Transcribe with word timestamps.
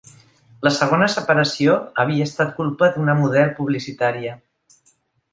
La 0.67 0.69
segona 0.75 1.09
separació 1.15 1.75
havia 2.03 2.27
estat 2.29 2.55
culpa 2.61 2.89
d'una 2.95 3.15
model 3.19 3.53
publicitària. 3.59 4.33